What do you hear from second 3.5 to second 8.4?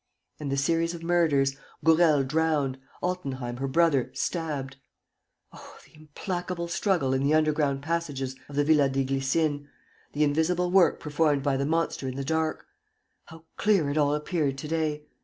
her brother, stabbed. Oh, the implacable struggle in the underground passages